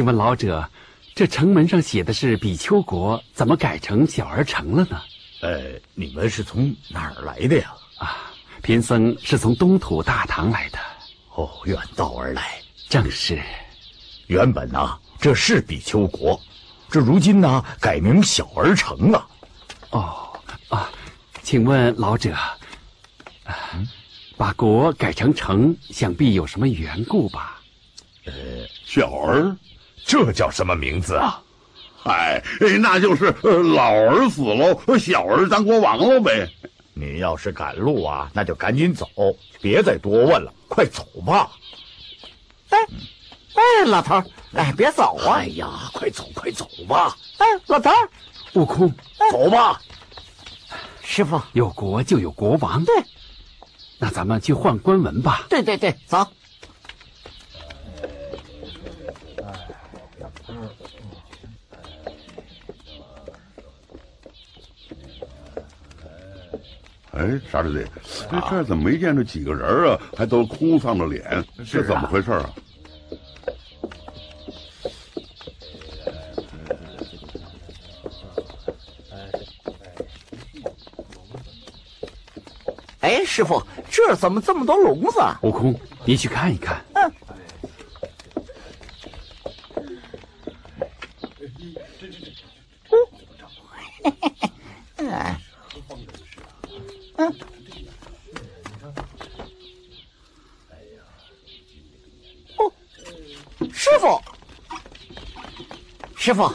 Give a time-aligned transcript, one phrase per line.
[0.00, 0.66] 请问老者，
[1.14, 4.98] 这城门上写的是比丘国，怎么改成小儿城了呢？
[5.42, 7.74] 呃，你们是从哪儿来的呀？
[7.98, 10.78] 啊，贫僧是从东土大唐来的，
[11.34, 12.62] 哦，远道而来。
[12.88, 13.42] 正是。
[14.26, 16.40] 原本呐、这是比丘国，
[16.88, 19.26] 这如今呢、改名小儿城了。
[19.90, 20.30] 哦
[20.70, 20.90] 啊，
[21.42, 22.56] 请问老者，啊
[24.38, 27.60] 把国改成城，想必有什么缘故吧？
[28.26, 28.32] 呃
[28.84, 29.56] 小儿，
[30.04, 31.42] 这叫什么名字啊？
[32.02, 32.42] 嗨，
[32.80, 36.48] 那就是呃老儿死喽，小儿当国王喽呗。
[36.94, 39.06] 你要是赶路啊，那就赶紧走，
[39.60, 41.50] 别再多问了，快走吧。
[42.70, 42.78] 哎，
[43.54, 44.24] 哎，老头儿，
[44.54, 45.36] 哎，别走啊！
[45.36, 48.08] 哎呀，快走快走吧，哎，老头儿，
[48.54, 48.92] 悟空，
[49.30, 49.80] 走吧。
[51.02, 52.84] 师傅，有国就有国王。
[52.84, 52.94] 对，
[53.98, 55.46] 那咱们去换官文吧。
[55.48, 56.26] 对对对，走。
[67.50, 67.84] 啥师弟，
[68.30, 69.98] 这这怎么没见着几个人啊？
[70.16, 72.50] 还都哭丧着脸，是怎么回事啊？
[83.00, 85.38] 哎，师傅，这怎么这么多笼子啊？
[85.42, 85.74] 悟空，
[86.04, 86.84] 你去看一看。
[94.96, 95.34] 哎，
[97.16, 97.26] 嗯，
[102.58, 102.72] 哦，
[103.72, 104.20] 师傅，
[106.30, 106.48] 师傅，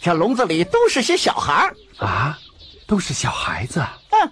[0.00, 1.76] 这笼子里都是些小孩儿。
[1.98, 2.38] 啊，
[2.86, 3.84] 都是小孩子。
[4.12, 4.30] 嗯，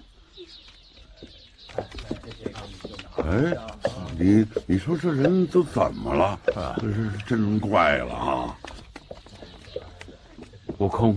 [3.17, 3.57] 哎，
[4.17, 6.39] 你你说这人都怎么了？
[6.77, 8.57] 这是真怪了啊！
[10.77, 11.13] 悟空，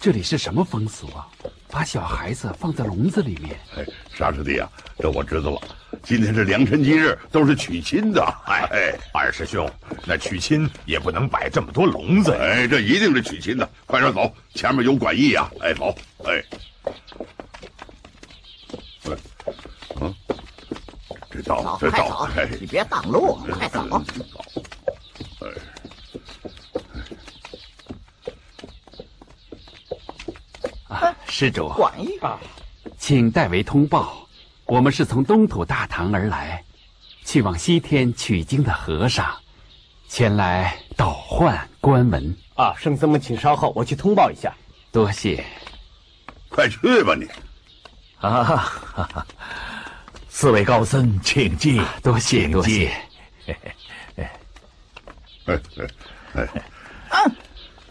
[0.00, 1.28] 这里是什么风俗啊？
[1.68, 3.60] 把小孩子放在笼子里面。
[3.76, 3.84] 哎，
[4.16, 4.66] 傻师弟啊，
[4.98, 5.60] 这我知道了。
[6.02, 8.22] 今天是良辰吉日，都是娶亲的。
[8.46, 9.70] 哎哎，二师兄，
[10.06, 12.32] 那娶亲也不能摆这么多笼子。
[12.32, 13.68] 哎，这一定是娶亲的。
[13.84, 15.50] 快点走，前面有馆驿呀！
[15.60, 16.42] 哎，走，哎，
[19.04, 19.12] 哎，
[20.00, 20.14] 嗯，
[21.30, 23.86] 这道走，这道快走，哎，你别挡路，快走。
[23.86, 24.02] 走，
[25.40, 25.48] 哎，
[30.88, 32.40] 啊，施主，管驿啊，
[33.06, 34.26] 请代为通报，
[34.64, 36.64] 我们是从东土大唐而来，
[37.24, 39.32] 去往西天取经的和尚，
[40.08, 42.36] 前来倒换官文。
[42.56, 44.52] 啊，圣僧们请稍后，我去通报一下。
[44.90, 45.46] 多谢。
[46.48, 47.28] 快去吧你！
[48.18, 49.26] 啊，哈哈
[50.28, 52.90] 四位高僧，请进，多谢多谢。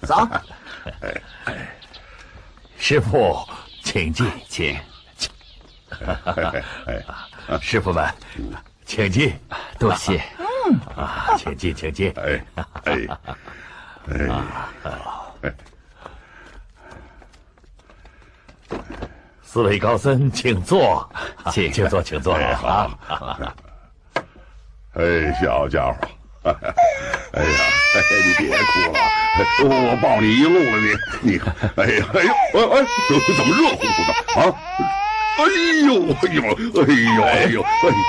[0.01, 0.27] 走，
[2.77, 3.47] 师傅，
[3.81, 4.77] 请进， 请
[7.61, 8.07] 师傅们，
[8.85, 9.33] 请进。
[9.79, 10.21] 多谢。
[10.95, 12.13] 啊，请进，请进。
[12.17, 12.43] 哎
[12.85, 13.07] 哎。
[14.07, 15.51] 哎，
[19.41, 21.09] 四位高僧，请坐，
[21.51, 22.35] 请请坐，请坐。
[22.35, 22.89] 哎啊！
[24.93, 25.97] 哎，小家伙，
[26.43, 27.49] 哎呀，
[27.95, 28.63] 哎，你别哭
[28.93, 28.99] 了，
[29.63, 30.87] 我我抱你一路了，你。
[31.31, 31.39] 你，
[31.75, 32.85] 哎呀，哎呦，哎哎，
[33.37, 34.41] 怎么热乎乎的啊？
[35.37, 35.43] 哎
[35.85, 36.41] 呦，哎呦，
[36.81, 37.65] 哎呦，哎呦，哎，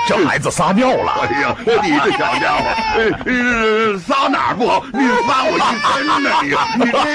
[0.07, 2.63] 这孩子撒尿了，哎呀，你这小家伙，
[2.97, 4.83] 哎， 呃撒哪儿不好？
[4.93, 6.29] 你撒我一身呢！
[6.41, 6.47] 你
[6.85, 7.09] 你这，哎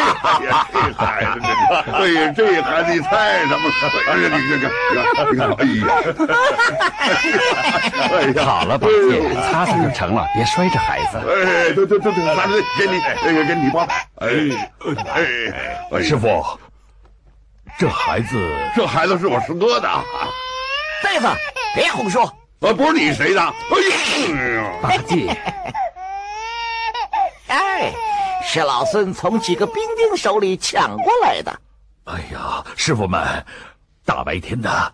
[0.45, 1.49] 呀，这孩子，这，
[1.93, 3.11] 哎呀，这孩子你猜
[3.41, 3.65] 什么？
[4.07, 5.85] 哎呀，你看看，你看，哎呀，
[8.13, 11.17] 哎呀，好了，宝剑，擦擦就成了，别摔着孩子。
[11.19, 13.87] 哎，对对对对，咱这给你，那个给你包，
[14.17, 14.29] 哎
[15.15, 15.23] 哎
[15.93, 16.45] 哎，师傅，
[17.79, 20.05] 这孩子这孩子是我师哥的，啊，
[21.03, 21.27] 呆子，
[21.75, 22.25] 别胡说。
[22.25, 23.41] 啊不是你谁的？
[23.41, 23.53] 哎
[24.55, 25.37] 呀，八戒，
[27.49, 27.93] 哎，
[28.45, 31.61] 是老孙从几个兵丁手里抢过来的。
[32.05, 33.45] 哎呀，师傅们，
[34.05, 34.93] 大白天的，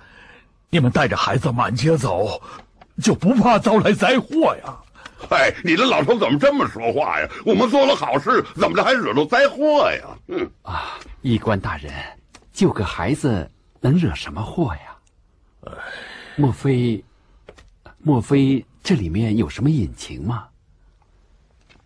[0.71, 2.41] 你们带着孩子满街走，
[3.03, 4.75] 就不怕遭来灾祸呀？
[5.29, 7.29] 哎，你这老头怎么这么说话呀？
[7.45, 10.05] 我们做了好事，怎么着还惹着灾祸呀？
[10.29, 11.93] 嗯，啊，医官大人，
[12.59, 14.99] 救个孩子能惹什么祸呀？
[16.35, 17.05] 莫非，
[17.99, 20.49] 莫非这里面有什么隐情吗？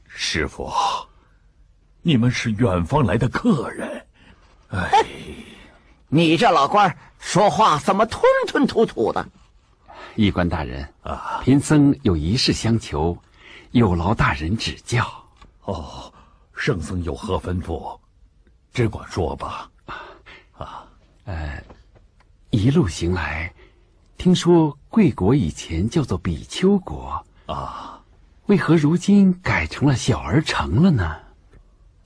[0.08, 0.72] 师傅，
[2.00, 4.06] 你们是远方来的客人，
[4.70, 5.04] 哎，
[6.08, 9.28] 你这老官说话怎么吞吞吐吐的？
[10.16, 13.14] 医官大人啊，贫僧有一事相求，
[13.72, 15.06] 有劳大人指教。
[15.64, 16.10] 哦，
[16.56, 18.00] 圣僧有何吩咐，
[18.72, 19.68] 只管说吧。
[22.50, 23.52] 一路行来，
[24.18, 28.00] 听说贵国以前叫做比丘国啊，
[28.46, 31.16] 为何如今改成了小儿城了呢？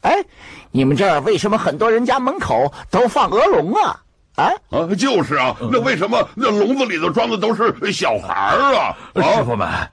[0.03, 0.25] 哎，
[0.71, 4.03] 你们这儿为什么很多人家门口都放鹅笼啊？
[4.37, 8.97] 啊，啊，就是啊，那为什么那笼子里头装的都是小孩儿啊？
[9.15, 9.91] 师啊，傅们，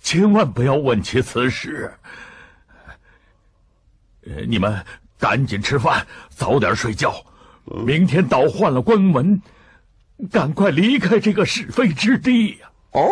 [0.00, 1.92] 千万不要问起此事。
[4.26, 4.84] 呃你们
[5.18, 7.14] 赶紧吃饭，早点睡觉。
[7.84, 9.42] 明天倒换了官文，
[10.30, 13.08] 赶快离开这个是非之地呀、哦，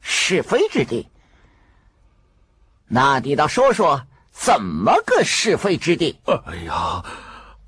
[0.00, 1.08] 是非之地。
[2.86, 6.18] 那你倒说说，怎么个是非之地？
[6.24, 7.02] 哎呀，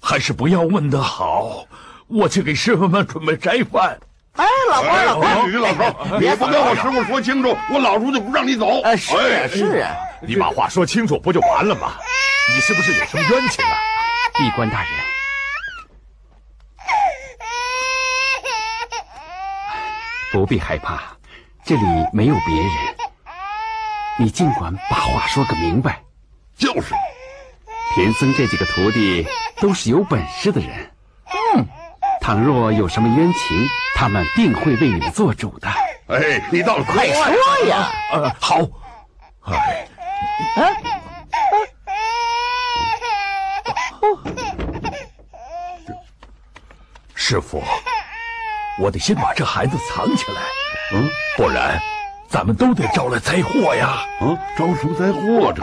[0.01, 1.67] 还是不要问的好。
[2.07, 3.99] 我去给师傅们准备斋饭。
[4.33, 8.81] 哎，老官，老官你老头你不跟我师傅说清楚，我老叔就不让你走。
[8.83, 11.95] 哎，是啊，哎是啊，你把话说清楚不就完了吗？
[12.55, 13.77] 你是不是有什么冤情啊？
[14.35, 14.91] 闭关大人，
[20.33, 21.03] 不必害怕，
[21.65, 21.83] 这里
[22.13, 22.71] 没有别人。
[24.19, 26.03] 你尽管把话说个明白。
[26.57, 26.95] 就是，
[27.95, 30.91] 贫僧这几个徒弟都是有本事的人。
[31.55, 31.67] 嗯，
[32.21, 33.67] 倘若有什么冤情，
[33.97, 35.69] 他们定会为你们做主的。
[36.09, 37.91] 哎，你倒是快说呀！
[38.13, 38.59] 呃，好。
[39.47, 39.87] 哎，
[47.15, 47.63] 师傅，
[48.81, 50.41] 我得先把这孩子藏起来，
[50.95, 51.07] 嗯
[51.37, 51.79] 不然
[52.29, 54.07] 咱们都得招来灾祸呀。
[54.23, 55.63] 嗯，招什么灾祸这？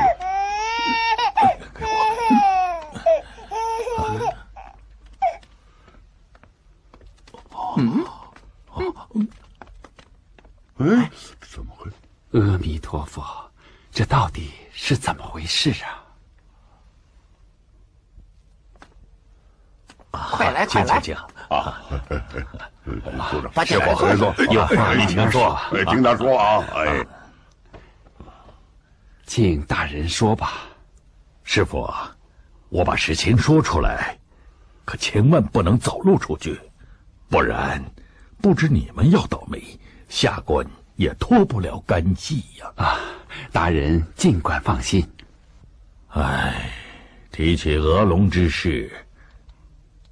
[1.74, 1.89] 给我。
[10.77, 11.09] 哎，
[11.41, 11.89] 怎么会？
[12.39, 13.24] 阿弥陀佛，
[13.91, 16.03] 这到底是怎么回事啊？
[20.12, 21.01] 快来，快来！
[21.49, 25.59] 请请请，组长，把这来别说，有话慢慢说。
[25.73, 27.05] 哎，听他说啊，哎，
[29.25, 30.63] 请大人说吧。
[31.43, 32.15] 师傅啊，
[32.69, 34.17] 我把实情说出来，
[34.83, 36.59] 可千万不能走露出去，
[37.29, 37.81] 不然
[38.41, 39.61] 不知你们要倒霉，
[40.09, 42.71] 下官也脱不了干系呀。
[42.75, 42.99] 啊，
[43.51, 45.07] 大人尽管放心。
[46.09, 46.71] 哎，
[47.31, 48.91] 提起鹅龙之事，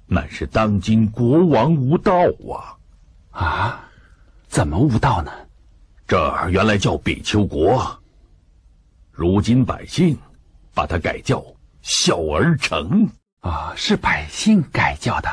[0.06, 2.14] 乃是当今国王无道
[2.50, 2.74] 啊。
[3.30, 3.84] 啊，
[4.48, 5.30] 怎么无道呢？
[6.06, 7.98] 这儿原来叫比丘国，
[9.10, 10.16] 如今百姓
[10.72, 11.44] 把它改叫
[11.82, 13.08] 小儿城。
[13.40, 15.28] 啊，是百姓改叫的。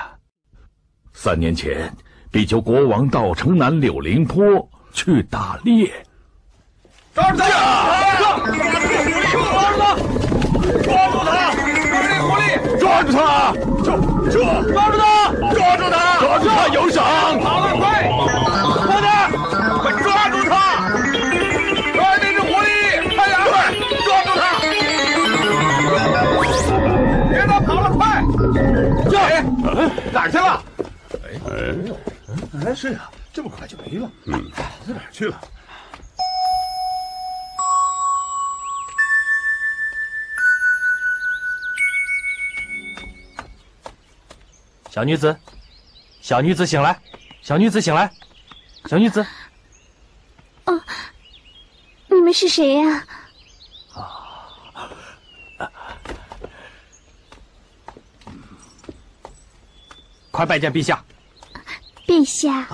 [1.13, 1.95] 三年前，
[2.31, 6.05] 比丘国王到城南柳林坡去打猎。
[7.13, 7.45] 抓住他！
[9.31, 9.95] 抓住他！
[10.83, 11.62] 抓住他！
[12.33, 12.45] 狐狸！
[12.79, 13.53] 抓住他！
[13.83, 13.95] 抓
[14.31, 15.05] 抓住他！
[15.53, 16.17] 抓住他！
[16.19, 17.05] 抓住他有赏！
[17.39, 18.09] 跑了快！
[18.87, 19.07] 快点！
[19.79, 20.55] 快抓住他！
[21.99, 22.65] 哎，那只狐狸！
[23.15, 23.37] 快点！
[23.51, 23.53] 快
[24.07, 24.41] 抓住他！
[27.29, 28.01] 别他跑了，快！
[29.15, 29.43] 哎，
[30.11, 30.63] 哪儿去了？
[32.65, 34.09] 哎，是啊，这么快就没了。
[34.25, 35.39] 嗯，跑到哪儿去了？
[44.93, 45.35] 小女子，
[46.21, 47.01] 小女子醒来，
[47.41, 48.13] 小女子醒来，
[48.85, 49.25] 小女子，
[50.65, 50.79] 哦
[52.09, 53.03] 你们是谁呀、
[53.95, 54.91] 啊
[60.29, 61.03] 快拜见陛下。
[62.05, 62.67] 陛下，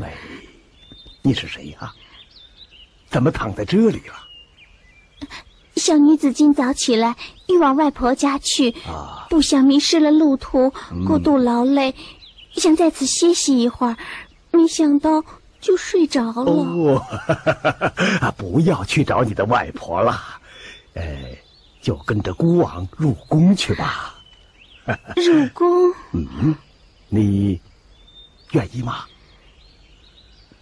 [0.00, 0.08] 喂，
[1.20, 1.92] 你是谁呀、
[3.10, 4.14] 怎么躺在这里了？
[5.76, 7.16] 小女子今早起来，
[7.48, 10.72] 欲往外婆家去，啊不想迷失了路途，
[11.06, 11.94] 过度劳累，
[12.52, 13.96] 想在此歇息一会儿，
[14.50, 15.22] 没想到
[15.60, 17.04] 就睡着了。
[18.36, 20.18] 不要去找你的外婆了，
[20.94, 21.04] 呃，
[21.82, 24.14] 就跟着孤王入宫去吧。
[25.16, 26.54] 入宫，嗯
[27.08, 27.60] 你
[28.52, 29.04] 愿意吗？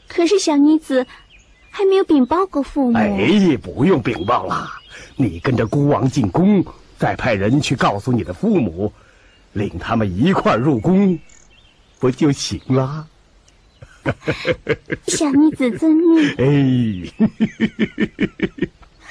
[0.09, 1.07] 可是小女子
[1.71, 2.99] 还没有禀报过父母。
[2.99, 4.69] 哎，不用禀报了，
[5.17, 6.65] 你跟着孤王进宫，
[6.99, 8.93] 再派人去告诉你的父母，
[9.53, 11.19] 领他们一块儿入宫，
[11.99, 13.07] 不就行了？
[15.07, 17.13] 小女子遵命。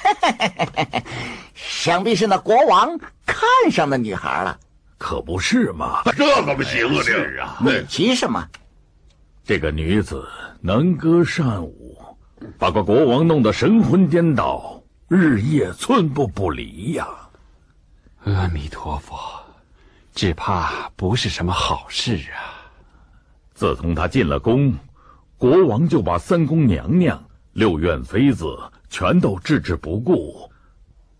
[0.08, 1.02] 哎，
[1.54, 4.58] 想必是那国王看上那女孩了。
[4.96, 6.02] 可不是嘛？
[6.16, 6.94] 这可不行啊！
[6.96, 8.44] 这是啊，你急什么？
[9.48, 10.28] 这个女子
[10.60, 11.96] 能歌善舞，
[12.58, 17.08] 把个国王弄得神魂颠倒，日夜寸步不离呀。
[18.24, 19.18] 阿弥陀佛，
[20.12, 22.68] 只怕不是什么好事啊！
[23.54, 24.74] 自从她进了宫，
[25.38, 27.18] 国王就把三宫娘娘、
[27.54, 28.44] 六院妃子
[28.90, 30.52] 全都置之不顾。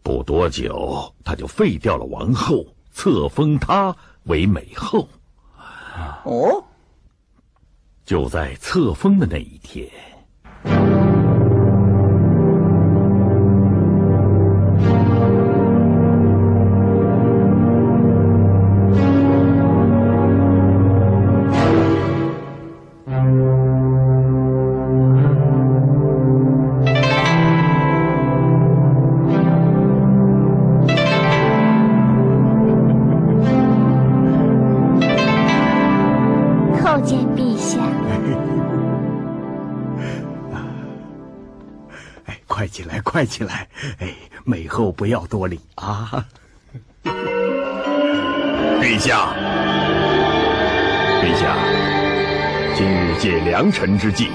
[0.03, 5.09] 不多久，他就废掉了王后，册封她为美后。
[6.25, 6.63] 哦，
[8.09, 9.87] 就在册封的那一天，
[43.19, 43.69] 快起来！
[43.99, 46.25] 哎，美后不要多礼啊！
[47.03, 49.35] 陛下，
[51.21, 51.57] 陛下，
[52.77, 54.29] 今日借良辰之际，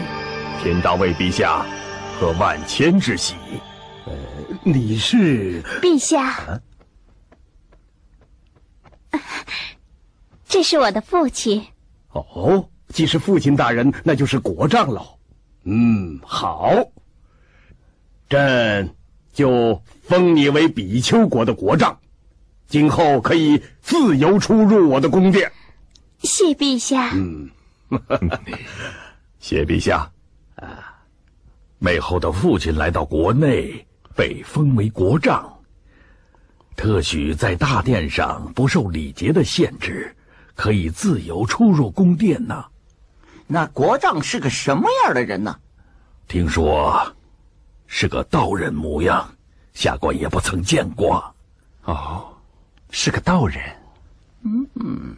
[0.62, 1.66] 天当为陛下
[2.20, 3.36] 和万千之喜。
[4.06, 4.12] 呃
[4.66, 6.62] 你是陛下，
[10.46, 11.66] 这是我的父亲。
[12.10, 15.18] 哦，既是父亲大人，那就是国丈喽。
[15.64, 16.70] 嗯，好，
[18.34, 18.96] 朕
[19.32, 21.96] 就封你为比丘国的国丈，
[22.68, 25.52] 今后可以自由出入我的宫殿。
[26.24, 27.12] 谢陛下。
[27.14, 27.48] 嗯
[29.40, 30.10] 谢陛下。
[30.56, 30.98] 啊，
[31.78, 33.86] 美后的父亲来到国内，
[34.16, 35.48] 被封为国丈，
[36.76, 40.16] 特许在大殿上不受礼节的限制，
[40.56, 42.66] 可以自由出入宫殿呢、
[43.46, 45.56] 那国丈是个什么样的人呢？
[46.28, 47.16] 听说
[47.96, 49.24] 是个道人模样，
[49.76, 51.24] 下官也不曾见过。
[51.84, 52.26] 哦，
[52.90, 53.62] 是个道人。
[54.42, 55.16] 嗯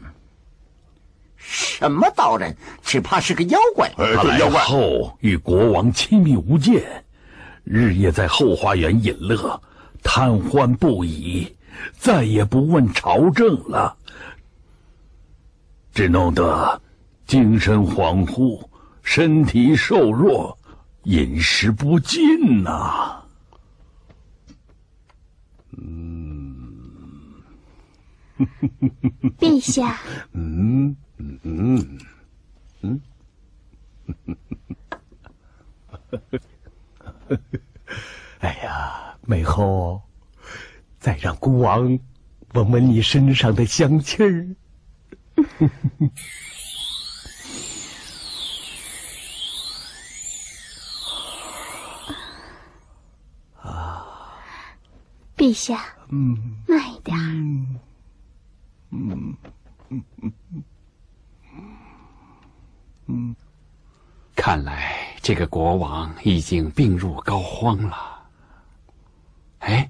[1.38, 2.54] 什么道人？
[2.84, 3.88] 只怕是个妖怪。
[3.98, 6.84] 哎，他来后与国王亲密无间，
[7.64, 9.62] 日夜在后花园饮乐，
[10.04, 11.56] 贪欢不已，
[11.98, 13.96] 再也不问朝政了，
[15.94, 16.82] 只弄得
[17.26, 18.62] 精神恍惚，
[19.02, 20.58] 身体瘦弱，
[21.06, 23.24] 饮食不尽呐、
[25.78, 26.66] 嗯
[29.40, 30.00] 陛下，
[30.34, 32.00] 嗯嗯嗯
[32.82, 33.02] 嗯，
[38.40, 40.02] 哎呀，美后，
[41.00, 42.00] 再让孤王
[42.54, 44.48] 闻闻你身上的香气儿。
[55.36, 57.18] 陛下，嗯慢一点
[58.92, 59.36] 嗯。
[59.90, 60.64] 嗯嗯嗯
[63.08, 63.36] 嗯，
[64.36, 67.96] 看来这个国王已经病入膏肓了。
[69.60, 69.90] 哎，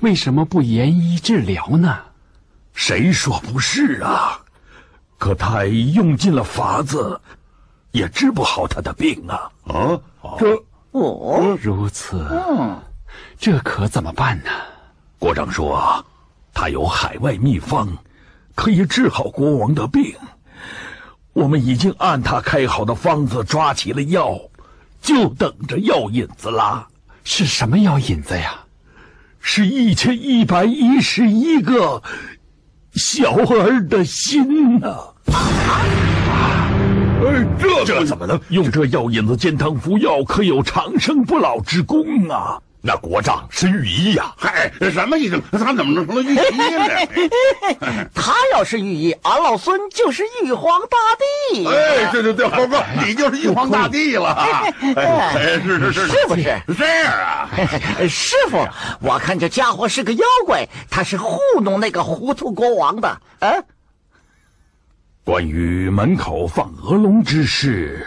[0.00, 2.04] 为什么不研医治疗呢？
[2.72, 4.40] 谁说不是啊？
[5.18, 7.20] 可太医用尽了法子，
[7.90, 9.50] 也治不好他的病啊！
[9.66, 10.00] 啊，
[10.38, 10.54] 这
[10.92, 12.80] 哦，如此，嗯，
[13.38, 14.50] 这可怎么办呢？
[15.18, 16.04] 国丈说，
[16.52, 17.88] 他有海外秘方，
[18.54, 20.14] 可以治好国王的病。
[21.32, 24.38] 我们已经按他开好的方子抓起了药，
[25.00, 26.88] 就等着药引子啦。
[27.24, 28.60] 是什么药引子呀？
[29.40, 32.02] 是一千一百一十一个
[32.94, 35.14] 小儿的心呐、啊！
[37.18, 42.60] 哎，这这怎么能用这药引子煎汤服药，可有长生不老之功啊！
[42.86, 44.34] 那国丈是御医呀、啊！
[44.38, 45.42] 嗨，什么医生？
[45.50, 48.06] 他怎么能成了御医呢？
[48.14, 50.96] 他要是御医，俺老孙就是玉皇大
[51.52, 51.66] 帝。
[51.66, 54.28] 哎，对对对，猴哥，你就是玉皇大帝了。
[54.94, 56.62] 哎，是是是，是不是？
[56.78, 57.50] 这样啊？
[58.08, 58.64] 师傅，
[59.00, 63.08] 我看这家伙是个妖怪，他是糊弄那个糊涂国王的。
[63.40, 63.50] 啊，
[65.24, 68.06] 关于门口放鹅笼之事，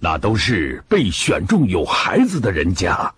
[0.00, 3.14] 那都是被选中有孩子的人家。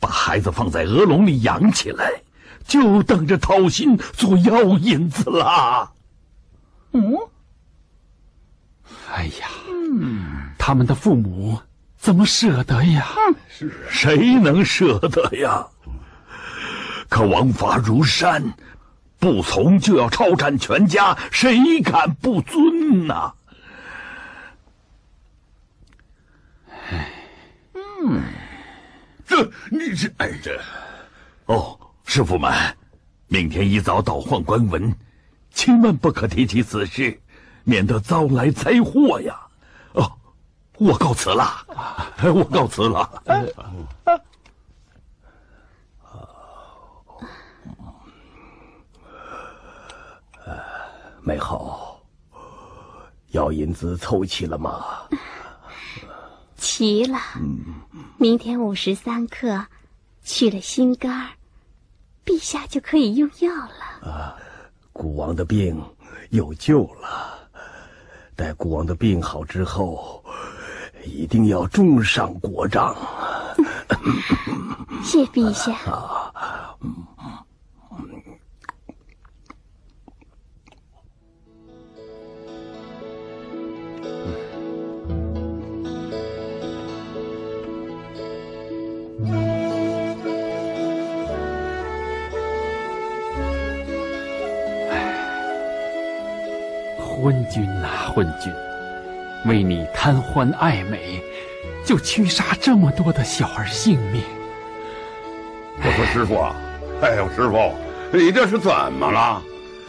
[0.00, 2.22] 把孩子放在鹅笼里养起来，
[2.66, 5.92] 就等着掏心做药引子啦。
[6.92, 7.16] 嗯，
[9.12, 11.60] 哎呀，嗯，他们的父母
[11.96, 13.06] 怎么舍得呀？
[13.88, 15.66] 谁能舍得呀？
[17.08, 18.54] 可王法如山，
[19.18, 23.32] 不从就要抄斩全家，谁敢不遵呐？
[26.90, 27.12] 哎，
[27.74, 28.22] 嗯。
[29.26, 30.60] 这你这哎这，
[31.46, 32.52] 哦，师傅们，
[33.28, 34.94] 明天一早倒换官文，
[35.50, 37.20] 千万不可提起此事，
[37.64, 39.40] 免得遭来灾祸呀！
[39.92, 40.12] 哦，
[40.78, 41.66] 我告辞了，
[42.22, 43.22] 我告辞了。
[51.26, 52.02] 美好，
[53.28, 54.84] 药引子凑齐了吗？
[56.64, 57.18] 齐了。
[57.36, 57.60] 嗯。
[58.16, 59.66] 明天午时三刻，
[60.24, 61.28] 取了心肝
[62.24, 64.10] 陛下就可以用药了。
[64.10, 64.34] 啊，
[64.94, 65.78] 孤王的病
[66.30, 67.50] 有救了。
[68.34, 70.24] 待孤王的病好之后，
[71.04, 72.96] 一定要重赏国丈。
[75.04, 75.74] 谢陛下。
[75.90, 76.32] 啊
[76.80, 76.94] 嗯
[96.98, 98.52] 昏君呐、啊，昏君，
[99.46, 101.22] 为你贪欢爱美，
[101.84, 104.22] 就屈杀这么多的小儿性命。
[105.78, 106.38] 我说师傅，
[107.00, 107.72] 哎呦师傅，
[108.12, 109.42] 你这是怎么了？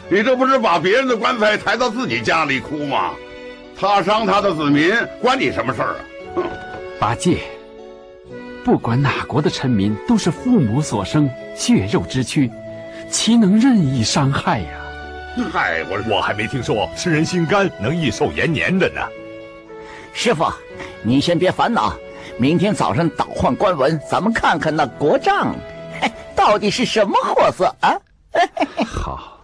[0.07, 3.11] 你这不是把别人的棺材抬到自己家里哭吗？
[3.77, 5.99] 他伤他的子民，关你什么事儿啊？
[6.35, 6.43] 哼！
[6.97, 7.39] 八戒，
[8.65, 12.49] 不管哪国的臣民，都是父母所生，血肉之躯，
[13.11, 14.69] 岂能任意伤害呀？
[15.53, 19.01] 嗨，我我还没听说吃人心肝能益寿延年的呢。
[20.13, 20.51] 师傅，
[21.03, 21.93] 你先别烦恼，
[22.39, 25.55] 明天早上倒换官文，咱们看看那国丈，
[26.35, 27.93] 到底是什么货色啊？
[28.83, 29.34] 好。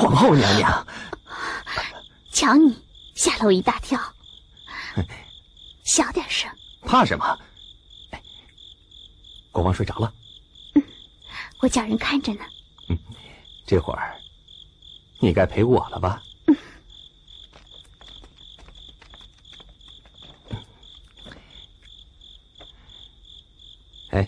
[0.00, 0.86] 皇后娘娘，
[2.32, 2.74] 瞧你
[3.14, 4.00] 吓了我一大跳，
[5.84, 6.50] 小点声。
[6.86, 7.38] 怕什么？
[9.52, 10.10] 国王睡着了。
[10.74, 10.82] 嗯，
[11.60, 12.40] 我叫人看着呢。
[12.88, 12.98] 嗯，
[13.66, 14.18] 这会儿
[15.18, 16.22] 你该陪我了吧？
[16.46, 16.56] 嗯。
[24.12, 24.26] 哎，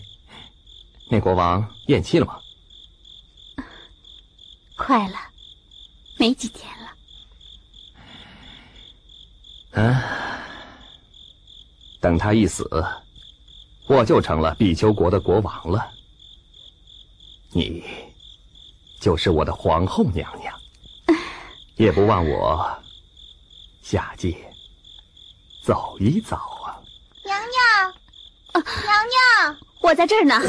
[1.09, 2.39] 那国王咽气了吗？
[4.77, 5.32] 快了。
[6.23, 6.95] 没几天了。
[9.71, 9.93] 嗯，
[11.99, 12.65] 等他一死，
[13.89, 15.91] 我就成了比丘国的国王了。
[17.51, 17.83] 你
[19.01, 20.57] 就是我的皇后娘娘，
[21.75, 22.73] 也不忘我
[23.81, 24.33] 下界
[25.61, 26.79] 走一走啊！
[27.25, 28.63] 娘娘，娘
[29.43, 30.39] 娘，我在这儿呢。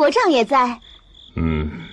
[0.00, 0.80] 国丈也在。
[1.34, 1.86] 嗯，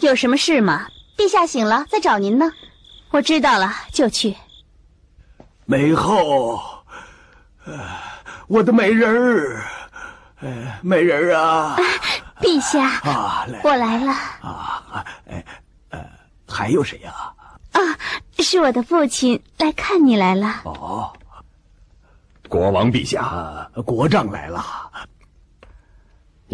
[0.00, 0.88] 有什么事吗？
[1.18, 2.50] 陛下醒了，在找您呢。
[3.10, 4.34] 我知道了，就去。
[5.66, 6.58] 美后，
[7.66, 7.78] 呃，
[8.48, 9.66] 我的美人儿，
[10.40, 11.76] 呃，美人儿啊！
[12.40, 14.12] 陛下，啊，来我来了。
[14.40, 15.44] 啊，哎，
[15.90, 16.00] 呃，
[16.48, 17.12] 还有谁呀、
[17.72, 17.80] 啊，
[18.38, 20.62] 是我的父亲来看你来了。
[20.64, 21.12] 哦，
[22.48, 24.64] 国王陛下，啊，国丈来了。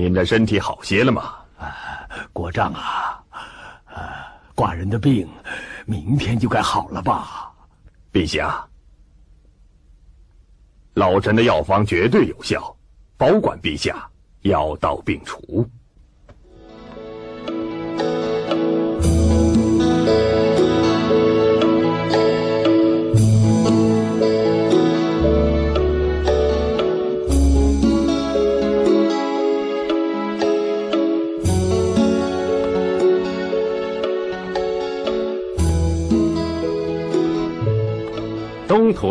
[0.01, 1.35] 您的身体好些了吗？
[1.59, 1.77] 啊
[2.33, 3.23] 国丈啊，
[3.85, 5.29] 啊，寡人的病
[5.85, 7.53] 明天就该好了吧？
[8.11, 8.67] 陛下，
[10.95, 12.75] 老臣的药方绝对有效，
[13.19, 14.09] 保管陛下
[14.41, 15.69] 药到病除。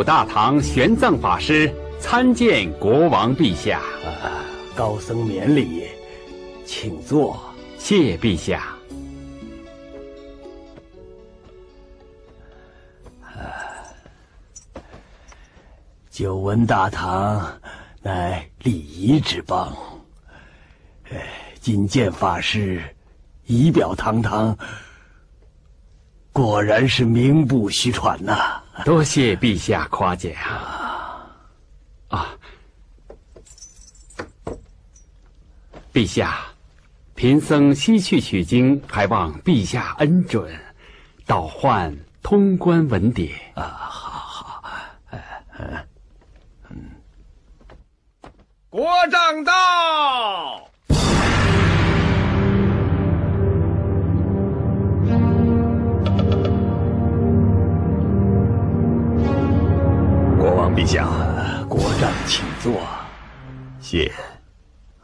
[0.10, 3.80] 大唐玄奘法师参见国王陛下，
[4.24, 4.42] 啊，
[4.76, 5.84] 高僧免礼，
[6.66, 7.40] 请坐。
[7.78, 8.76] 谢陛下。
[16.10, 17.48] 久闻大唐
[18.02, 19.78] 乃礼仪之邦，
[21.12, 21.24] 哎，
[21.62, 22.82] 今见法师
[23.46, 24.58] 仪表堂堂，
[26.34, 30.32] 果然是名不虚传呐、多谢陛下夸奖。
[32.08, 32.30] 啊，
[35.94, 36.40] 陛下，
[37.16, 40.58] 贫僧西去取经，还望陛下恩准，
[41.26, 43.32] 倒换通关文牒。
[43.54, 44.64] 啊，好好，
[45.12, 45.20] 嗯
[46.70, 46.90] 嗯
[48.70, 50.69] 国丈到。
[60.50, 61.08] 国王陛下，
[61.70, 62.82] 国丈请坐。
[63.80, 64.12] 谢。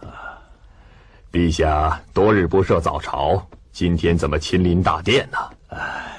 [0.01, 0.41] 啊，
[1.31, 3.39] 陛下多日不设早朝，
[3.71, 5.37] 今天怎么亲临大殿呢？
[5.67, 5.77] 啊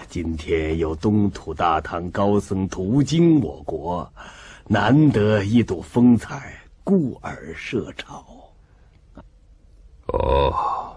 [0.09, 4.09] 今天有东土大唐高僧途经我国，
[4.69, 8.25] 难得一睹风采，故而设朝。
[10.07, 10.95] 哦，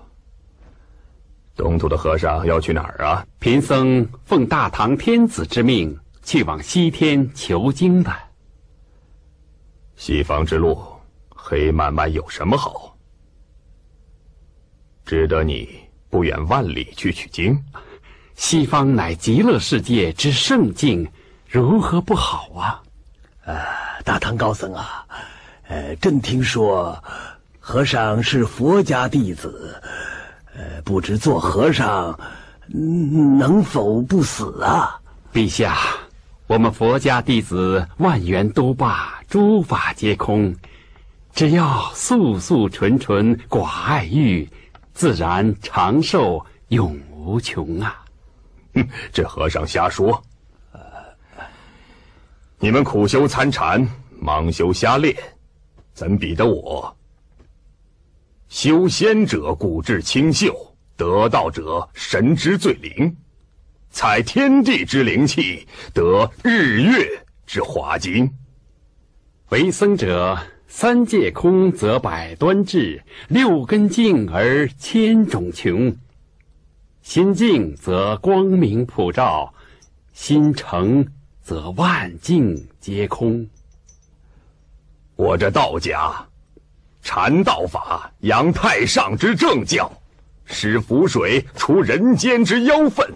[1.55, 3.25] 东土的和尚要去哪儿啊？
[3.39, 5.97] 贫僧奉大唐天子之命，
[6.29, 8.15] 去往西天求经的。
[9.95, 10.79] 西方之路，
[11.27, 12.95] 黑漫漫有什么好？
[15.07, 15.67] 值得你
[16.07, 17.59] 不远万里去取经？
[18.35, 21.11] 西方乃极乐世界之圣境，
[21.47, 22.83] 如何不好啊？
[23.45, 23.59] 呃
[24.05, 25.03] 大唐高僧啊，
[25.67, 27.03] 呃，朕听说
[27.59, 29.81] 和尚是佛家弟子，
[30.53, 32.11] 呃，不知做和尚、
[32.71, 35.01] 嗯能否不死啊？
[35.33, 35.75] 陛下，
[36.49, 40.51] 我们佛家弟子万缘都罢，诸法皆空，
[41.31, 44.49] 只要素素纯纯，寡爱欲，
[44.91, 48.03] 自然长寿永无穷啊！
[48.73, 48.83] 哼，
[49.13, 50.19] 这和尚瞎说。
[52.57, 53.87] 你们苦修参禅，
[54.19, 55.15] 忙修瞎练，
[55.93, 56.97] 怎比得我？
[58.47, 60.51] 修仙者骨质清秀，
[60.97, 63.15] 得道者神之最灵，
[63.91, 67.07] 采天地之灵气，得日月
[67.45, 68.31] 之华精。
[69.49, 75.95] 为僧者，三界空则百端至，六根净而千种穷。
[77.01, 79.51] 心净则光明普照，
[80.13, 81.05] 心诚
[81.41, 83.47] 则万境皆空。
[85.15, 86.27] 我这道家，
[87.01, 89.91] 禅道法扬太上之正教，
[90.45, 93.09] 使符水除人间之妖氛，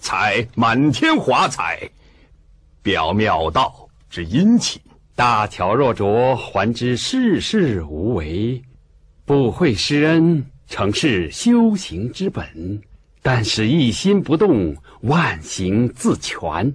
[0.00, 1.88] 采满天华彩，
[2.82, 4.80] 表妙道之殷勤。
[5.14, 8.62] 大巧若拙，还知世事无为；
[9.26, 12.80] 不会施恩，成是修行之本。
[13.20, 16.72] 但使一心不动，万行自全。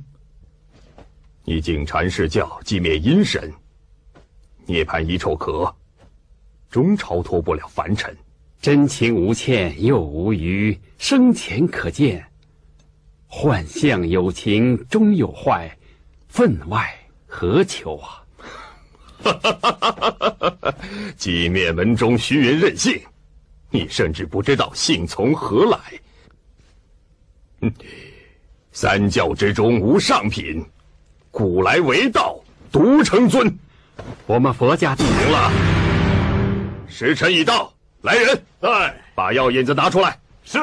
[1.44, 3.52] 你敬禅释教，寂灭阴神，
[4.68, 5.76] 涅槃一臭壳，
[6.70, 8.16] 终超脱不了凡尘。
[8.62, 12.24] 真情无欠又无余，生前可见。
[13.38, 15.70] 幻象有情终有坏，
[16.30, 16.90] 分外
[17.28, 18.24] 何求啊！
[21.18, 22.98] 挤灭门中虚云任性，
[23.70, 25.78] 你甚至不知道性从何来。
[27.60, 27.74] 哼，
[28.72, 30.66] 三教之中无上品，
[31.30, 32.40] 古来为道，
[32.72, 33.54] 独成尊。
[34.28, 35.52] 我们佛家弟行了，
[36.88, 40.18] 时辰已到，来人，在把药引子拿出来。
[40.46, 40.58] 是。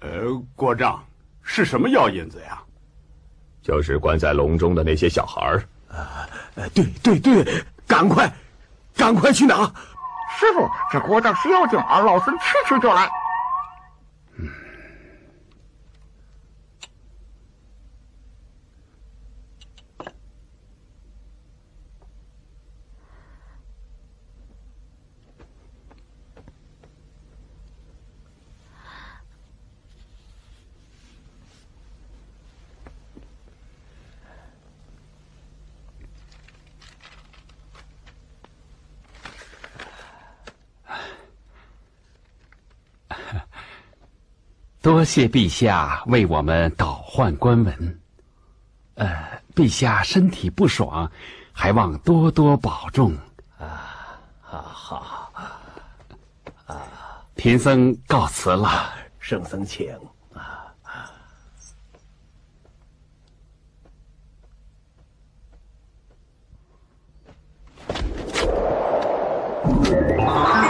[0.00, 1.02] 呃，国丈，
[1.42, 2.62] 是什么药引子呀？
[3.62, 5.62] 就是关在笼中的那些小孩儿。
[6.54, 8.32] 呃，对对对，赶快，
[8.94, 9.64] 赶快去拿！
[10.38, 13.10] 师傅，这国丈是妖精，二老孙去去就来。
[44.82, 48.00] 多谢陛下为我们倒换官文。
[48.96, 51.10] 呃，陛下身体不爽，
[51.52, 53.16] 还望多多保重。
[53.56, 55.32] 啊，好，
[56.66, 56.76] 啊，
[57.36, 58.90] 贫僧告辞了。
[59.20, 59.96] 圣僧请。
[70.18, 70.65] 我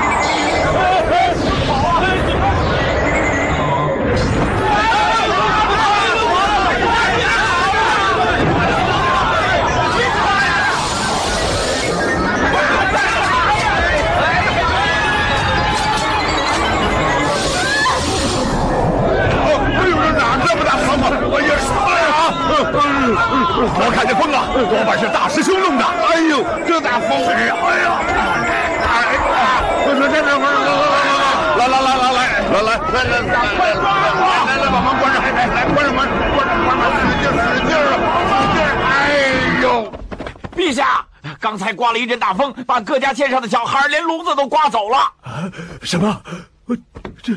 [41.56, 44.98] 刚才刮了一阵大风，把各家街上的小孩连笼子都刮走了。
[45.22, 45.50] 啊？
[45.80, 46.22] 什么？
[46.66, 46.76] 我
[47.22, 47.34] 这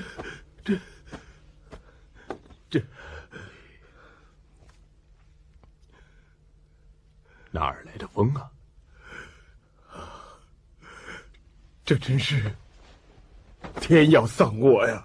[0.61, 0.77] 这
[2.69, 2.81] 这。
[7.49, 8.51] 哪儿来的风啊？
[11.85, 12.53] 这真是
[13.79, 15.01] 天要丧我呀！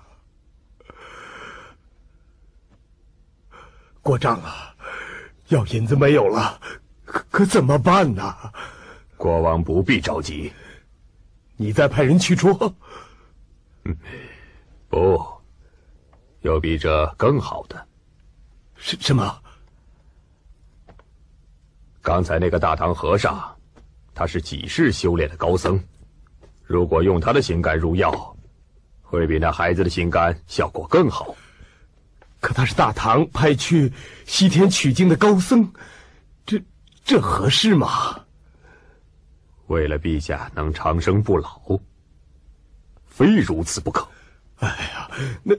[4.02, 4.74] 过账了，
[5.50, 6.60] 要银子没有了，
[7.04, 8.36] 可可怎么办呢？
[9.24, 10.52] 国王不必着急，
[11.56, 12.52] 你再派人去捉。
[14.86, 15.18] 不，
[16.42, 17.88] 有比这更好的。
[18.76, 19.34] 什什么？
[22.02, 23.42] 刚才那个大唐和尚，
[24.14, 25.82] 他是几世修炼的高僧，
[26.62, 28.36] 如果用他的心肝入药，
[29.00, 31.34] 会比那孩子的心肝效果更好。
[32.40, 33.90] 可他是大唐派去
[34.26, 35.72] 西天取经的高僧，
[36.44, 36.62] 这
[37.06, 38.20] 这合适吗？
[39.66, 41.60] 为了陛下能长生不老，
[43.06, 44.06] 非如此不可。
[44.56, 45.10] 哎呀，
[45.42, 45.54] 那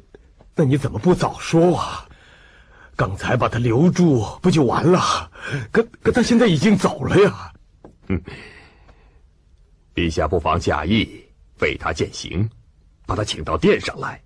[0.55, 2.07] 那你怎么不早说啊？
[2.95, 5.29] 刚才把他留住不就完了？
[5.71, 7.51] 可可他现在已经走了呀！
[8.07, 8.21] 嗯，
[9.93, 11.21] 陛下不妨假意
[11.59, 12.49] 为他践行，
[13.05, 14.21] 把他请到殿上来，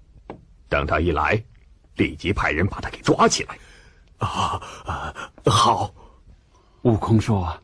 [0.68, 1.42] 等他一来，
[1.96, 3.58] 立即派人把他给抓起来。
[4.20, 5.94] 啊啊，好。
[6.84, 7.62] 悟空说：“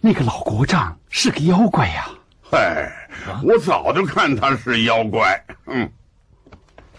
[0.00, 2.08] 那个老国丈是个妖怪呀！”
[2.50, 2.90] 嗨，
[3.44, 5.44] 我早就看他是妖怪。
[5.66, 5.90] 嗯，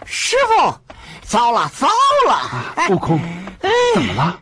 [0.06, 0.74] 师傅。
[1.24, 1.88] 糟了，糟
[2.28, 2.90] 了！
[2.90, 3.20] 悟空，
[3.62, 4.40] 哎怎么了？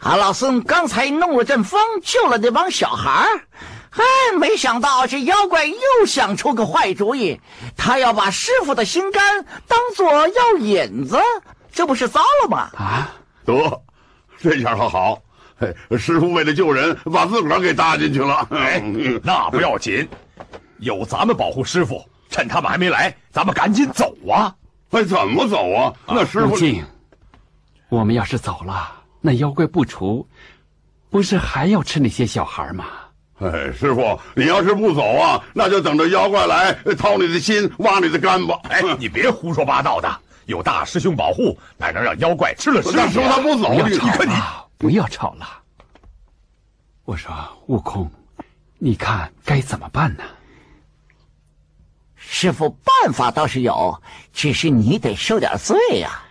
[0.00, 3.46] 俺老孙刚才弄了阵风，救了那帮小孩儿。
[3.90, 4.02] 哎，
[4.38, 7.38] 没想到这妖怪又想出个坏主意，
[7.76, 11.18] 他要把师傅的心肝当做药引子，
[11.70, 12.70] 这不是糟了吗？
[12.74, 13.12] 啊，
[13.44, 13.82] 得，
[14.38, 15.20] 这下可好，
[15.98, 18.46] 师傅为了救人，把自个儿给搭进去了。
[18.50, 18.82] 哎，
[19.22, 20.06] 那不要紧，
[20.78, 24.54] 有咱们保护师傅，趁他们还没来，咱们赶紧走啊！
[24.90, 25.92] 哎，怎么走啊？
[26.06, 26.56] 那师傅，
[27.88, 30.26] 我们要是走了，那妖怪不除，
[31.10, 32.84] 不是还要吃那些小孩吗？
[33.40, 38.58] 哎，师傅，你要是不走啊，那就等着妖怪来掏你的心，挖你的肝吧。
[38.68, 40.08] 哎，你别胡说八道的，
[40.46, 42.96] 有大师兄保护，哪能让妖怪吃了师傅？
[42.96, 44.32] 那师傅他不走，你看你
[44.78, 45.62] 不要吵了。
[47.04, 47.34] 我说，
[47.66, 48.10] 悟空，
[48.78, 50.24] 你看该怎么办呢？
[52.16, 56.22] 师傅，办法倒是有，只是你得受点罪呀、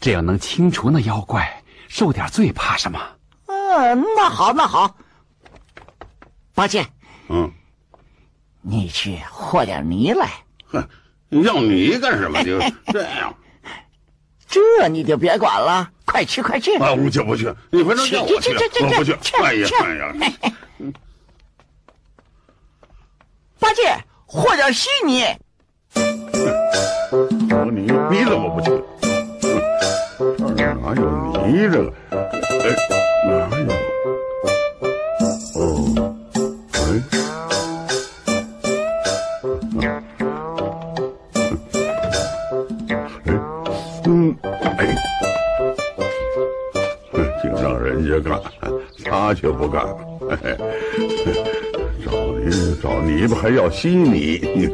[0.00, 2.98] 只要能清除那妖怪，受点罪怕什么？
[3.46, 4.96] 嗯，那好，那好。
[6.54, 6.86] 八戒，
[7.28, 7.52] 嗯，
[8.62, 10.30] 你去和点泥来。
[10.66, 10.88] 哼，
[11.42, 12.42] 要泥干什么？
[12.42, 13.34] 就这样
[14.48, 16.76] 这你就别管了，快去快去！
[16.78, 16.94] 啊！
[16.94, 19.36] 不去不去，你反正叫我去，去去去我不去去。
[19.42, 20.12] 哎呀去哎呀！
[23.58, 25.24] 八戒，和点稀泥。
[27.50, 28.70] 和泥，你怎么不去？
[30.56, 31.00] 哪有
[31.46, 31.92] 你这个？
[32.10, 32.16] 哎，
[33.26, 33.91] 哪有？
[48.12, 48.72] 让人家干，
[49.04, 49.86] 他却不干。
[50.20, 50.36] 嘿
[51.24, 51.34] 嘿
[52.04, 54.68] 找你找泥巴还要稀泥，你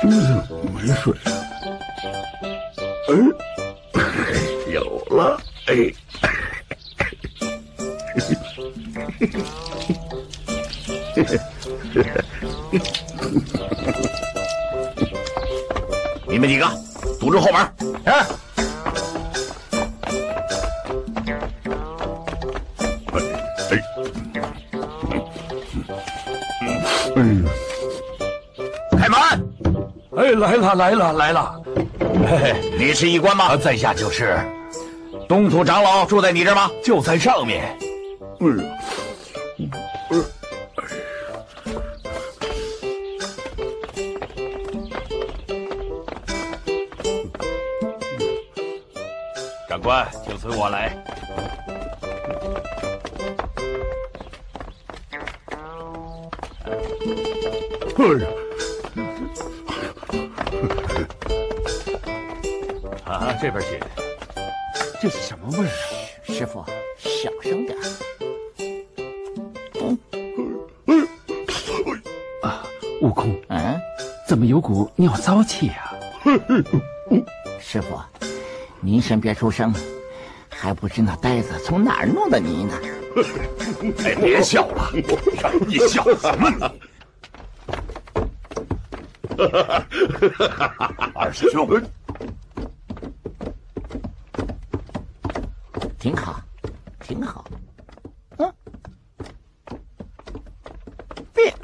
[0.00, 0.32] 真是
[0.74, 1.30] 没水啊！
[3.08, 5.92] 哎，有了，哎。
[16.26, 16.66] 你们几个
[17.20, 17.60] 堵住后门！
[17.60, 18.26] 啊，
[23.70, 23.82] 哎，
[27.16, 27.44] 嗯，
[28.98, 29.18] 开门！
[30.16, 31.62] 哎，来了来了来了，
[32.26, 33.54] 嘿嘿，你是一官吗？
[33.56, 34.38] 在下就是，
[35.28, 36.70] 东土长老住在你这儿吗？
[36.82, 37.76] 就在上面。
[38.40, 38.64] 哎呀，
[50.62, 50.96] 我来。
[57.98, 58.28] 哎呀，
[63.04, 63.80] 啊，这边请。
[65.00, 65.72] 这是什么味儿啊？
[66.22, 66.64] 师傅，
[66.96, 67.76] 小声点。
[73.00, 73.80] 悟空，嗯，
[74.28, 75.92] 怎么有股尿骚气啊？
[77.58, 78.00] 师傅，
[78.80, 79.74] 您先别出声，
[80.72, 82.74] 还不知那呆子从哪儿弄的泥呢。
[84.06, 84.90] 哎， 别笑了，
[85.66, 86.72] 你笑什么呢？
[91.14, 91.68] 二师兄，
[95.98, 96.40] 挺好，
[97.00, 97.44] 挺好。
[98.38, 98.50] 嗯，
[101.34, 101.54] 变。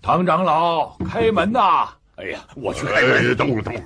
[0.00, 1.88] 唐长老，开门呐！
[2.22, 3.30] 哎呀，我去开门。
[3.30, 3.84] 哎，等会儿等会儿，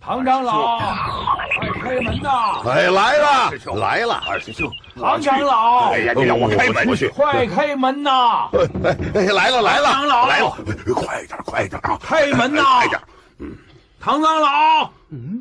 [0.00, 2.60] 唐长老，快开门呐！
[2.68, 7.08] 哎，来了来了，二师兄，唐长老哎，呀，你让我开门去。
[7.08, 8.48] 快开门呐！
[8.84, 9.86] 哎哎，来了来了。
[9.88, 10.26] 唐长老。
[10.28, 10.50] 来了，
[10.94, 11.98] 快点快点啊！
[12.02, 12.62] 开门呐。
[12.62, 13.00] 快点！
[13.38, 13.56] 嗯
[14.00, 15.40] 唐长老，嗯，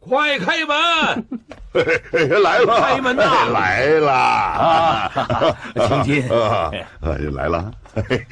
[0.00, 1.26] 快开门！
[1.74, 3.22] 哎来了，开门呐。
[3.24, 4.12] 哎来了。
[4.12, 5.10] 啊
[5.88, 6.70] 请进啊，
[7.02, 7.70] 哎来了，
[8.08, 8.26] 嘿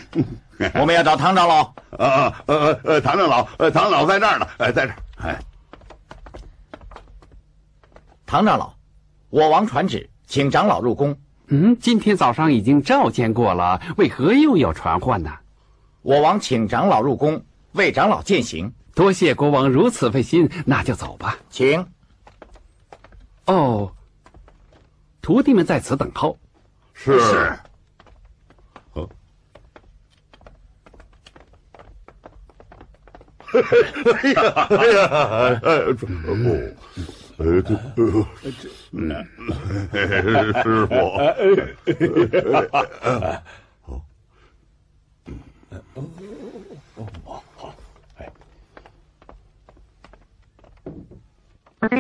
[0.81, 1.63] 我们要找唐长老。
[1.97, 5.39] 啊呃呃，唐长老，呃，唐老在这儿呢，哎，在这儿，哎，
[8.27, 8.75] 唐长老，
[9.31, 11.17] 我王传旨，请长老入宫。
[11.47, 15.31] 嗯，今天早上已经召见过了，为何又要传唤呢？
[16.03, 21.39] 我王请长老入宫，为长老践行，多谢国王如此费心，那就走吧。
[21.49, 21.87] 请。
[23.47, 23.93] 哦，
[25.23, 26.37] 徒弟们在此等候。
[26.93, 27.59] 是是。
[33.53, 33.59] 哎
[34.33, 34.39] 呀，
[34.71, 35.01] 哎呀，
[35.63, 35.69] 哎，
[36.27, 36.47] 我，
[37.39, 37.69] 哎，这，
[40.63, 41.23] 师傅，哎，
[43.83, 43.87] 好，
[45.27, 45.29] 嗯，
[46.97, 47.61] 哦，哦，好，
[48.17, 48.21] 哎，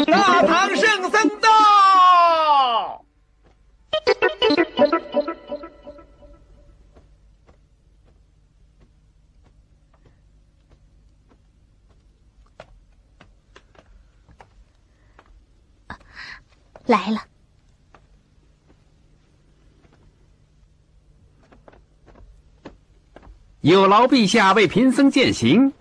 [0.07, 1.47] 大唐圣僧到。
[16.87, 17.21] 来了，
[23.61, 25.73] 有劳陛下为贫僧践行。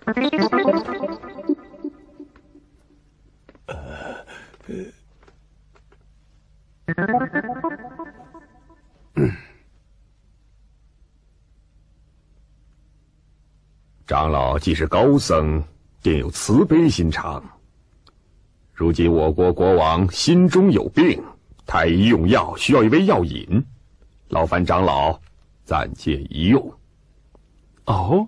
[14.08, 15.64] 长老既是高僧，
[16.01, 17.43] 定有慈悲心肠。
[18.76, 21.23] 如今我国国王心中有病，
[21.65, 23.63] 太医用药需要一味药引，
[24.28, 25.17] 劳烦长老
[25.63, 26.73] 暂借一用。
[27.86, 28.28] 哦，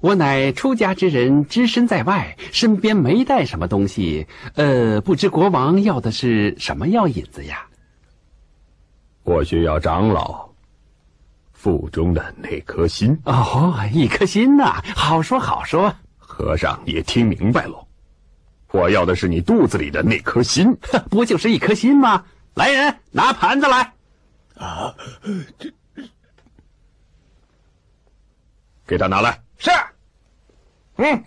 [0.00, 4.26] 我乃出家之人，只身在外，身边没带什么东西。
[4.56, 7.66] 呃，不知国王要的是什么药引子呀？
[9.22, 10.46] 我需要长老
[11.52, 13.18] 腹中的那颗心。
[13.24, 15.90] 哦，一颗心呐、好说好说。
[16.18, 17.85] 和尚也听明白喽，
[18.76, 20.76] 我要的是你肚子里的那颗心。
[21.08, 22.24] 不就是一颗心吗？
[22.54, 23.92] 来人，拿盘子来。
[24.56, 24.94] 啊，
[25.58, 25.72] 这
[28.86, 29.40] 给他拿来。
[29.58, 29.70] 是。
[30.96, 31.24] 嗯，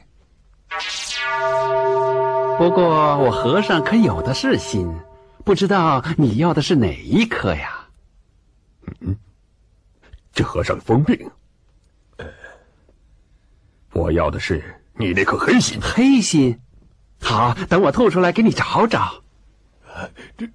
[2.57, 4.87] 不过我和尚可有的是心，
[5.43, 7.87] 不知道你要的是哪一颗呀？
[9.01, 9.15] 嗯，
[10.31, 11.29] 这和尚疯病。
[12.17, 12.25] 呃，
[13.93, 15.79] 我要的是你那颗黑心。
[15.81, 16.59] 黑心，
[17.22, 19.24] 好，等我吐出来给你找找。
[20.38, 20.49] 这，啊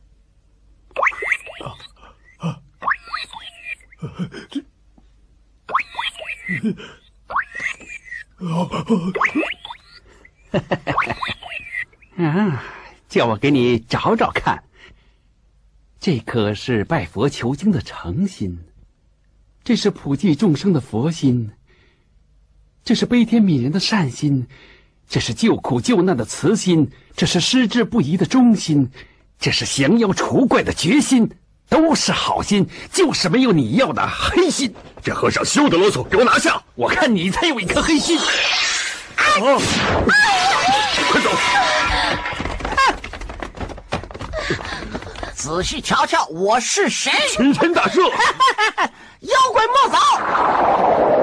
[2.39, 2.61] 啊，
[4.49, 4.65] 这，
[12.25, 12.65] 啊，
[13.09, 14.65] 叫我给你找找看。
[16.01, 18.65] 这颗是拜佛求经的诚心，
[19.63, 21.53] 这是普济众生的佛心，
[22.85, 24.47] 这是悲天悯人的善心，
[25.09, 28.91] 这是救苦救难的慈心，这是矢志不移的忠心，
[29.39, 31.31] 这是降妖除怪的决心，
[31.69, 34.75] 都是好心，就是没有你要的黑心。
[35.03, 36.61] 这和尚休得啰嗦，给我拿下！
[36.75, 38.19] 我看你才有一颗黑心。
[38.19, 38.25] 啊，
[41.11, 41.31] 快走！
[45.35, 47.13] 仔细瞧瞧，我是谁？
[47.31, 48.11] 群臣大赦！
[49.21, 51.14] 妖怪莫走！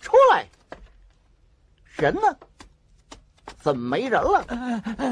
[0.00, 0.46] 出来！
[1.96, 2.20] 人呢？
[3.60, 4.44] 怎么没人了？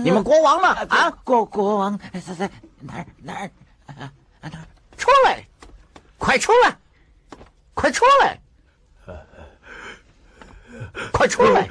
[0.02, 0.68] 你们国王呢？
[0.88, 2.50] 啊，国国王在在
[2.80, 3.50] 哪儿哪儿
[3.86, 4.66] 啊哪儿？
[4.96, 5.46] 出来！
[6.18, 6.76] 快出来！
[7.74, 8.40] 快出来！
[11.12, 11.68] 快出来！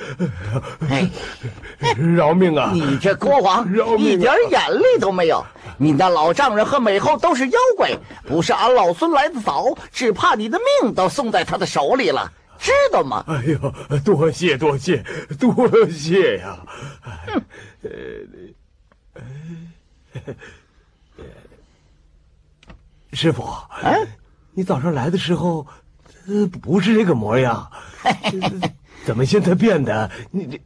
[0.89, 1.10] 哎，
[2.16, 2.72] 饶命啊！
[2.74, 5.45] 你这国王 一点眼力都没有，
[5.78, 7.91] 你那老丈人和美后都是妖怪，
[8.26, 13.24] 不是俺老孙来的早，只怕你的命都送在他的手里了，知道吗？
[13.28, 15.03] 哎呦，多谢多谢
[15.39, 16.57] 多谢呀！
[17.82, 17.89] 呃，
[23.14, 23.43] 师傅，
[23.82, 24.05] 哎，
[24.53, 25.66] 你早上来的时候，
[26.28, 27.72] 呃，不是这个模样，
[29.06, 30.60] 怎么现在变得你这？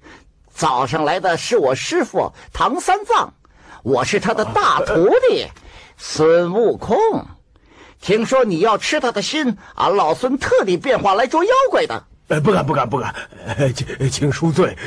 [0.53, 3.33] 早上来的是我师傅唐三藏，
[3.81, 5.47] 我是他的大徒弟
[5.97, 6.97] 孙悟空。
[7.99, 12.03] 听说你要吃他的心，俺老孙特地变化来捉妖怪的。
[12.29, 13.13] 呃，不敢不敢不敢，
[13.45, 14.77] 呃，请请恕罪，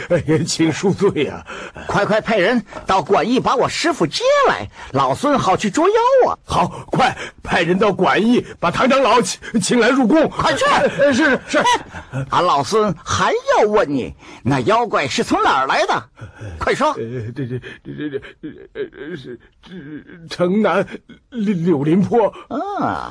[0.47, 1.45] 请恕罪呀！
[1.87, 6.39] 快快派人到馆驿把我师傅接来，老孙好去捉妖啊！
[6.45, 7.17] 好，快
[7.57, 10.29] 派人到馆驿把唐长老请请来入宫。
[10.29, 10.63] 快去！
[11.11, 11.65] 是是是，
[12.29, 16.05] 俺老孙还要问你，那妖怪是从哪儿来的？
[16.59, 16.89] 快说！
[16.89, 18.21] 呃，这这这这
[18.75, 19.73] 呃是这
[20.29, 20.87] 城南
[21.31, 22.27] 柳柳林坡。
[22.51, 23.11] 啊。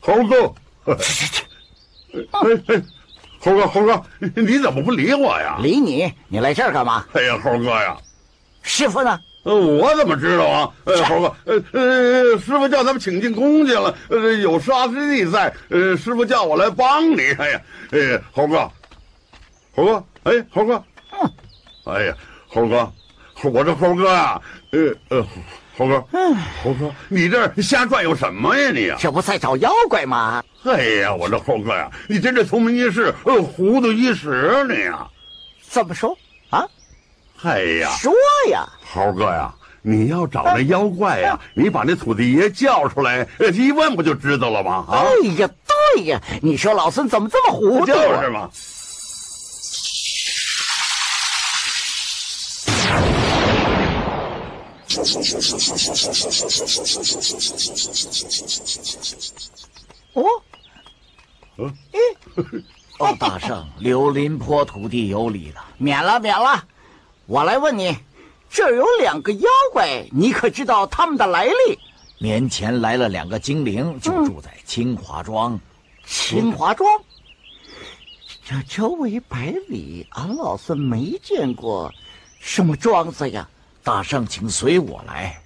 [0.00, 0.54] 猴哥，
[2.14, 2.82] 哎哎，
[3.38, 5.58] 猴哥，猴哥，你怎么不理我呀？
[5.60, 6.12] 理你？
[6.28, 7.04] 你来这儿干嘛？
[7.12, 7.96] 哎呀，猴哥呀，
[8.62, 9.18] 师傅呢？
[9.42, 10.70] 呃，我怎么知道啊？
[10.84, 17.20] 呃，猴哥，呃呃，师傅叫咱们请进宫去了，呃，有沙师弟在，呃，师傅叫我来帮你。
[17.38, 18.70] 哎呀，哎，猴哥，
[19.74, 21.32] 猴哥，哎，猴哥，嗯，
[21.84, 22.14] 哎呀，
[22.48, 22.92] 猴哥，
[23.44, 24.42] 我这猴哥啊，
[24.72, 25.26] 呃呃，
[25.80, 26.04] 猴哥，
[26.62, 28.92] 猴哥，你这瞎转悠什么呀你？
[28.98, 30.44] 这不在找妖怪吗？
[30.64, 35.08] 哎呀，我这猴哥呀，你真是聪明一世，呃，糊涂一时你呀。
[35.62, 36.14] 怎么说
[36.50, 36.66] 啊？
[37.44, 38.12] 哎呀，说
[38.50, 39.50] 呀，猴哥呀，
[39.80, 44.84] 你要找那妖怪呀，你把那土地爷叫出来，一问不就知道了吗？
[44.86, 45.00] 啊！
[45.00, 45.48] 哎呀，
[45.94, 47.86] 对呀，你说老孙怎么这么糊涂？
[47.86, 48.50] 就是嘛。
[60.14, 60.24] 哦，
[61.56, 61.72] 嗯，
[62.98, 66.64] 哦，大圣，柳林坡土地有礼了，免了，免了。
[67.26, 67.96] 我来问你，
[68.50, 71.78] 这儿有两个妖怪，你可知道他们的来历？
[72.18, 75.58] 年前来了两个精灵，就住在清华庄。
[76.04, 76.88] 清华庄，
[78.44, 81.92] 这周围百里，俺老孙没见过
[82.40, 83.48] 什么庄子呀。
[83.90, 85.36] 大圣，请随我来。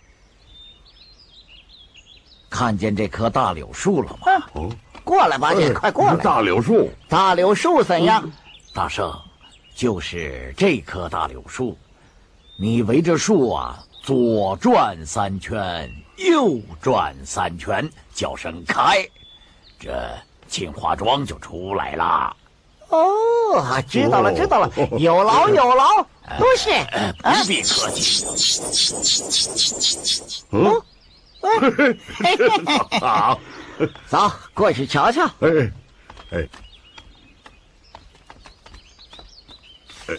[2.51, 4.47] 看见这棵大柳树了吗？
[4.53, 4.71] 哦，
[5.03, 6.17] 过来吧，你快过来。
[6.17, 8.31] 大柳树，大柳树怎样？
[8.75, 9.11] 大圣，
[9.75, 11.79] 就是这棵大柳树，
[12.59, 19.09] 你围着树啊，左转三圈，右转三圈，叫声开，
[19.81, 20.15] 这
[20.49, 22.37] 青花庄就出来了。
[22.95, 25.85] 哦，知道了，知道了，有劳有劳，
[26.39, 26.87] 多谢，
[27.23, 28.25] 不必客气。
[30.51, 30.81] 嗯。
[33.01, 33.39] 好，
[34.09, 35.25] 走过去瞧瞧。
[35.41, 35.73] 哎，
[36.31, 36.49] 哎，
[40.07, 40.17] 哎，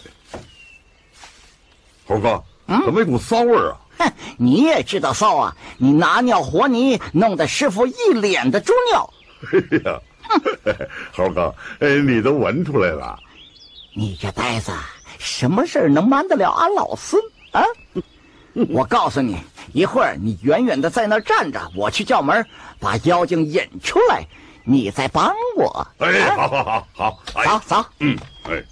[2.06, 2.44] 猴哥，
[2.84, 3.80] 怎么一股骚味儿啊？
[3.98, 5.56] 哼，你也知道骚啊！
[5.78, 9.12] 你拿尿和泥，弄得师傅一脸的猪尿。
[9.52, 10.00] 哎呀，
[11.12, 13.18] 猴哥，哎，你都闻出来了？
[13.94, 14.72] 你这呆子，
[15.18, 17.22] 什么事儿能瞒得了俺老孙
[17.52, 17.64] 啊？
[18.70, 19.36] 我告诉你，
[19.72, 22.44] 一会儿你远远的在那儿站着，我去叫门，
[22.78, 24.26] 把妖精引出来，
[24.64, 25.86] 你再帮我。
[25.98, 27.18] 哎，好好好好，
[27.58, 28.62] 走走，嗯，哎，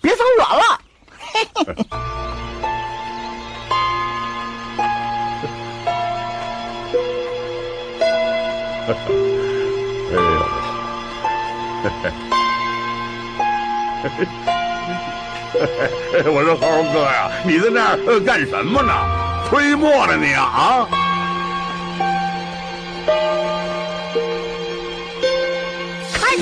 [0.00, 0.80] 别走远了。
[1.32, 1.74] 哎呦，
[8.86, 9.43] 嘿嘿。
[16.26, 18.92] 我说猴哥呀，你在那儿干什么呢？
[19.48, 20.86] 推磨呢你啊？
[26.14, 26.36] 开！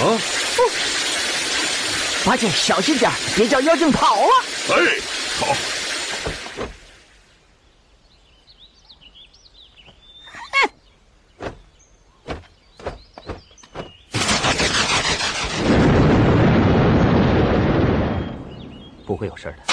[0.00, 0.02] 啊！
[2.24, 4.30] 八戒，小心点，别叫妖精跑了。
[4.70, 4.74] 哎，
[5.38, 5.54] 好。
[19.42, 19.71] 事的。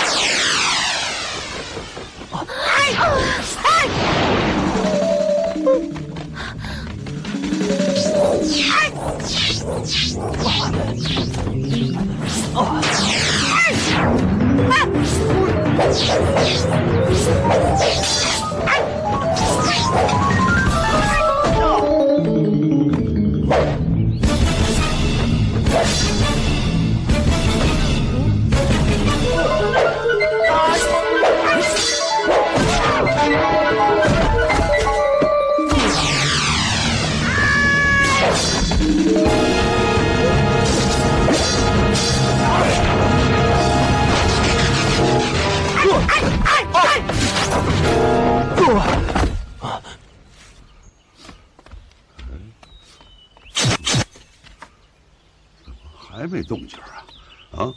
[56.29, 57.03] 没动静啊？
[57.51, 57.73] 啊？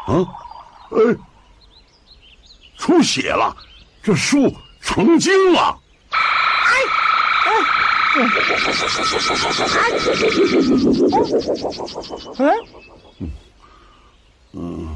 [0.06, 0.14] 啊
[0.92, 0.96] 哎，
[2.78, 3.56] 出血了，
[4.04, 5.82] 这树成精了。
[8.16, 8.30] 嗯。
[14.54, 14.88] 嗯。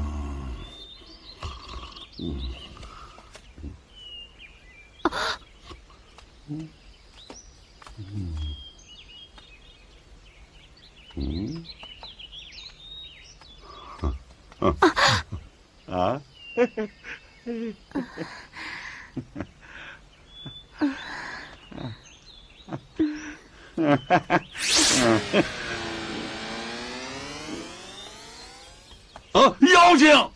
[11.16, 11.66] 嗯。
[14.00, 14.14] 嗯
[14.60, 14.76] 嗯
[15.86, 16.22] 啊？
[16.54, 16.88] 嘿 嘿
[29.72, 30.30] 妖精！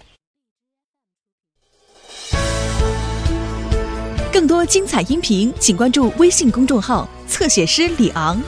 [4.32, 8.40] 更多精彩音频，请关注微信公众号“侧写师李昂”。